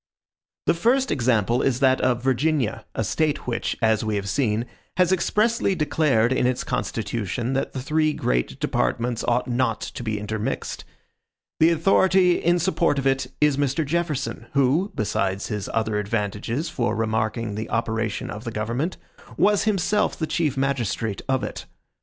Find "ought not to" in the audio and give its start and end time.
9.25-10.01